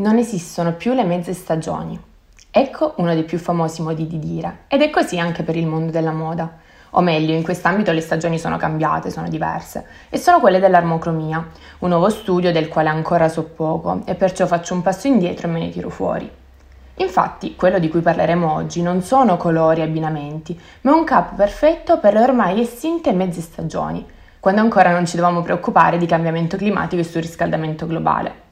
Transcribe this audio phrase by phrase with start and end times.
[0.00, 2.00] Non esistono più le mezze stagioni.
[2.52, 5.90] Ecco uno dei più famosi modi di dire, ed è così anche per il mondo
[5.90, 6.48] della moda.
[6.90, 11.48] O meglio, in quest'ambito le stagioni sono cambiate, sono diverse, e sono quelle dell'armocromia,
[11.80, 15.50] un nuovo studio del quale ancora so poco, e perciò faccio un passo indietro e
[15.50, 16.30] me ne tiro fuori.
[16.94, 21.98] Infatti, quello di cui parleremo oggi non sono colori e abbinamenti, ma un capo perfetto
[21.98, 24.06] per le ormai estinte mezze stagioni,
[24.38, 28.46] quando ancora non ci dovevamo preoccupare di cambiamento climatico e surriscaldamento globale.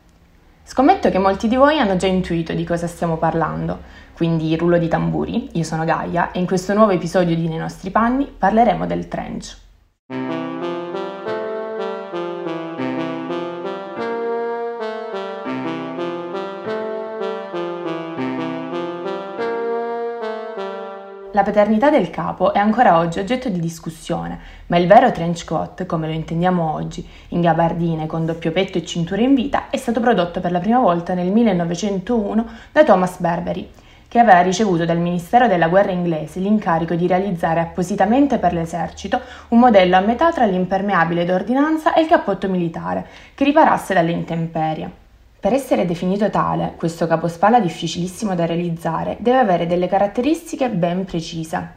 [0.68, 3.82] Scommetto che molti di voi hanno già intuito di cosa stiamo parlando,
[4.14, 7.90] quindi rullo di tamburi, io sono Gaia e in questo nuovo episodio di Nei nostri
[7.90, 9.65] panni parleremo del trench.
[21.36, 25.84] La paternità del capo è ancora oggi oggetto di discussione, ma il vero trench coat,
[25.84, 30.00] come lo intendiamo oggi, in gabardine con doppio petto e cintura in vita, è stato
[30.00, 33.68] prodotto per la prima volta nel 1901 da Thomas Burberry,
[34.08, 39.58] che aveva ricevuto dal Ministero della Guerra inglese l'incarico di realizzare appositamente per l'esercito un
[39.58, 45.04] modello a metà tra l'impermeabile d'ordinanza e il cappotto militare, che riparasse dalle intemperie.
[45.46, 51.74] Per essere definito tale, questo capospalla difficilissimo da realizzare deve avere delle caratteristiche ben precise.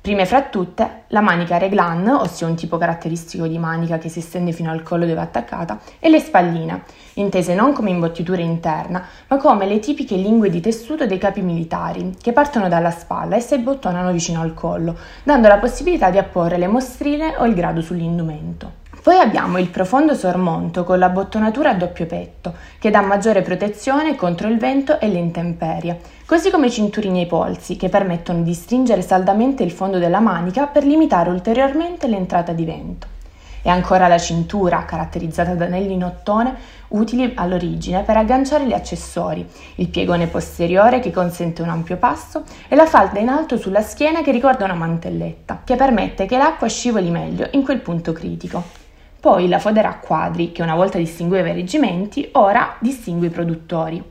[0.00, 4.50] Prime fra tutte, la manica reglan, ossia un tipo caratteristico di manica che si estende
[4.50, 6.82] fino al collo dove è attaccata, e le spalline,
[7.14, 12.16] intese non come imbottitura interna, ma come le tipiche lingue di tessuto dei capi militari,
[12.20, 16.58] che partono dalla spalla e si abbottonano vicino al collo, dando la possibilità di apporre
[16.58, 18.81] le mostrine o il grado sull'indumento.
[19.02, 24.14] Poi abbiamo il profondo sormonto con la bottonatura a doppio petto, che dà maggiore protezione
[24.14, 28.54] contro il vento e le intemperie, così come i cinturini ai polsi, che permettono di
[28.54, 33.08] stringere saldamente il fondo della manica per limitare ulteriormente l'entrata di vento.
[33.62, 36.54] E ancora la cintura, caratterizzata da anelli in ottone,
[36.88, 39.44] utili all'origine per agganciare gli accessori,
[39.76, 44.22] il piegone posteriore che consente un ampio passo e la falda in alto sulla schiena
[44.22, 48.81] che ricorda una mantelletta, che permette che l'acqua scivoli meglio in quel punto critico.
[49.22, 54.02] Poi la fodera a quadri, che una volta distingueva i reggimenti, ora distingue i produttori.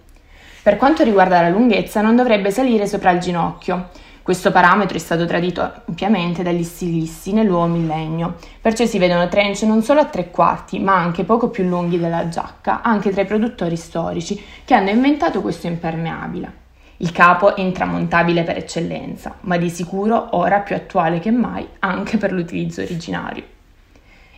[0.63, 3.89] Per quanto riguarda la lunghezza, non dovrebbe salire sopra il ginocchio.
[4.21, 9.63] Questo parametro è stato tradito ampiamente dagli stilisti nel nuovo millennio, perciò si vedono trench
[9.63, 13.25] non solo a tre quarti, ma anche poco più lunghi della giacca, anche tra i
[13.25, 16.53] produttori storici che hanno inventato questo impermeabile.
[16.97, 22.15] Il capo è intramontabile per eccellenza, ma di sicuro ora più attuale che mai anche
[22.15, 23.59] per l'utilizzo originario.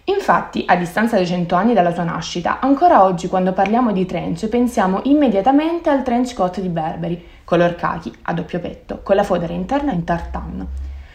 [0.05, 4.47] Infatti, a distanza di 100 anni dalla sua nascita, ancora oggi quando parliamo di trench
[4.47, 9.53] pensiamo immediatamente al trench coat di Burberry, color khaki, a doppio petto, con la fodera
[9.53, 10.67] interna in tartan.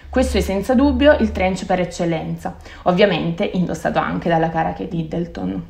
[0.09, 5.65] Questo è senza dubbio il trench per eccellenza, ovviamente indossato anche dalla cara Kate Hiddleton.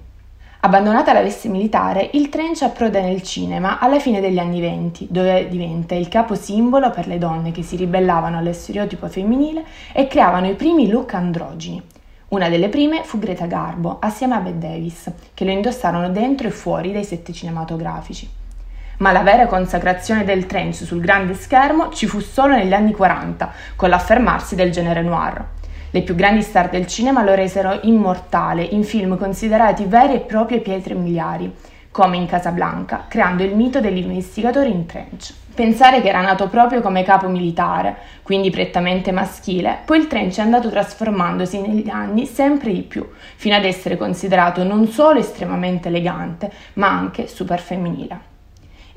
[0.60, 5.48] Abbandonata la veste militare, il trench approda nel cinema alla fine degli anni venti, dove
[5.48, 10.48] diventa il capo simbolo per le donne che si ribellavano allo stereotipo femminile e creavano
[10.48, 11.82] i primi look androgini.
[12.28, 16.50] Una delle prime fu Greta Garbo, assieme a Bette Davis, che lo indossarono dentro e
[16.50, 18.28] fuori dai set cinematografici.
[18.98, 23.50] Ma la vera consacrazione del trench sul grande schermo ci fu solo negli anni 40,
[23.76, 25.42] con l'affermarsi del genere noir.
[25.90, 30.60] Le più grandi star del cinema lo resero immortale in film considerati veri e proprie
[30.60, 31.50] pietre miliari,
[31.90, 35.32] come in Casablanca, creando il mito dell'investigatore in trench.
[35.54, 40.42] Pensare che era nato proprio come capo militare, quindi prettamente maschile, poi il trench è
[40.42, 46.52] andato trasformandosi negli anni sempre di più, fino ad essere considerato non solo estremamente elegante,
[46.74, 48.36] ma anche super femminile.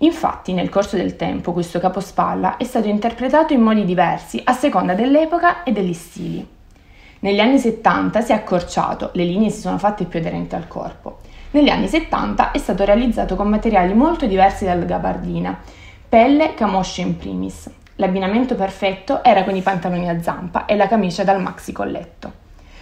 [0.03, 4.93] Infatti, nel corso del tempo, questo capospalla è stato interpretato in modi diversi a seconda
[4.93, 6.47] dell'epoca e degli stili.
[7.19, 11.20] Negli anni 70 si è accorciato, le linee si sono fatte più aderenti al corpo.
[11.53, 15.59] Negli anni 70 è stato realizzato con materiali molto diversi dalla gabardina,
[16.07, 17.69] Pelle camoscia in primis.
[17.95, 22.33] L'abbinamento perfetto era con i pantaloni a zampa e la camicia dal maxi colletto.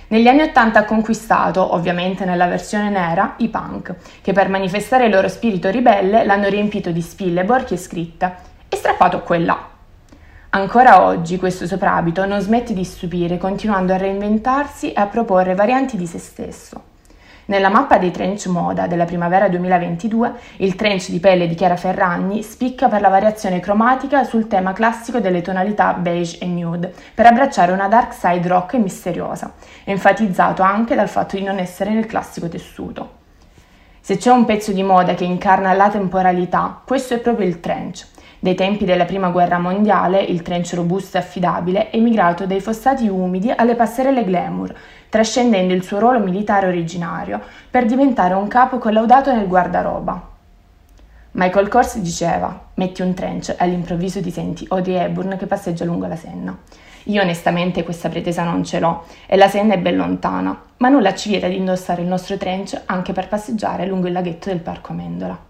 [0.09, 5.11] Negli anni Ottanta ha conquistato, ovviamente nella versione nera, i punk, che per manifestare il
[5.11, 8.35] loro spirito ribelle l'hanno riempito di spille, borchie e scritte
[8.67, 9.67] e strappato quella.
[10.49, 15.97] Ancora oggi questo soprabito non smette di stupire, continuando a reinventarsi e a proporre varianti
[15.97, 16.88] di se stesso.
[17.49, 22.43] Nella mappa dei trench moda della primavera 2022, il trench di pelle di Chiara Ferragni
[22.43, 27.71] spicca per la variazione cromatica sul tema classico delle tonalità beige e nude, per abbracciare
[27.71, 29.53] una dark side rock e misteriosa,
[29.83, 33.17] enfatizzato anche dal fatto di non essere nel classico tessuto.
[33.99, 38.05] Se c'è un pezzo di moda che incarna la temporalità, questo è proprio il trench.
[38.41, 43.05] Dai tempi della prima guerra mondiale, il trench robusto e affidabile è migrato dai fossati
[43.09, 44.73] umidi alle passerelle glamour,
[45.09, 50.27] trascendendo il suo ruolo militare originario per diventare un capo collaudato nel guardaroba.
[51.31, 56.07] Michael Kors diceva: Metti un trench e all'improvviso ti senti Audrey Hepburn che passeggia lungo
[56.07, 56.57] la Senna.
[57.03, 61.13] Io onestamente questa pretesa non ce l'ho e la Senna è ben lontana, ma nulla
[61.13, 64.93] ci vieta di indossare il nostro trench anche per passeggiare lungo il laghetto del Parco
[64.93, 65.48] Amendola.